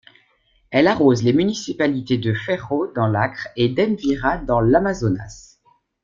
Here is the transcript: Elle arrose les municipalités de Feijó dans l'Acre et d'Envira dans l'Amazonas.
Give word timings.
Elle 0.71 0.87
arrose 0.87 1.21
les 1.21 1.31
municipalités 1.31 2.17
de 2.17 2.33
Feijó 2.33 2.91
dans 2.95 3.05
l'Acre 3.05 3.49
et 3.55 3.69
d'Envira 3.69 4.39
dans 4.39 4.59
l'Amazonas. 4.59 5.59